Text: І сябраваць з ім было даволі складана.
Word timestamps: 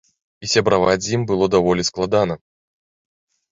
І 0.45 0.47
сябраваць 0.53 0.95
з 1.09 1.11
ім 1.17 1.27
было 1.33 1.45
даволі 1.57 1.87
складана. 1.91 2.41